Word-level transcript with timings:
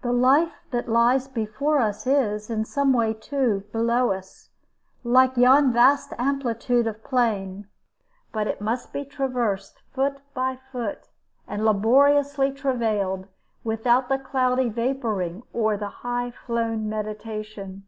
The 0.00 0.10
life 0.14 0.54
that 0.70 0.88
lies 0.88 1.28
before 1.28 1.80
us 1.80 2.06
is, 2.06 2.48
in 2.48 2.64
some 2.64 2.94
way, 2.94 3.12
too, 3.12 3.62
below 3.72 4.10
us, 4.10 4.48
like 5.04 5.36
yon 5.36 5.70
vast 5.74 6.14
amplitude 6.16 6.86
of 6.86 7.04
plain; 7.04 7.68
but 8.32 8.46
it 8.46 8.62
must 8.62 8.90
be 8.90 9.04
traversed 9.04 9.82
foot 9.92 10.20
by 10.32 10.56
foot, 10.72 11.10
and 11.46 11.62
laboriously 11.66 12.52
travailed, 12.52 13.26
without 13.62 14.08
the 14.08 14.16
cloudy 14.18 14.70
vaporing 14.70 15.42
or 15.52 15.76
the 15.76 15.88
high 15.90 16.30
flown 16.30 16.88
meditation. 16.88 17.84